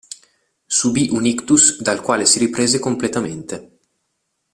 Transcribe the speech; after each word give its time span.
Subì 0.65 1.09
un 1.11 1.27
ictus 1.27 1.79
dal 1.79 2.01
quale 2.01 2.25
si 2.25 2.39
riprese 2.39 2.79
completamente. 2.79 3.77